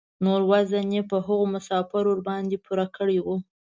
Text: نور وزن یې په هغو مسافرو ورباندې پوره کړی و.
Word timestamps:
نور 0.25 0.41
وزن 0.51 0.87
یې 0.97 1.01
په 1.11 1.17
هغو 1.25 1.45
مسافرو 1.55 2.09
ورباندې 2.11 2.57
پوره 2.65 2.85
کړی 2.97 3.19
و. 3.21 3.27